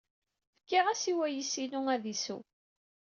[0.61, 2.41] Fkiɣ-as i wayis-inu ad isew.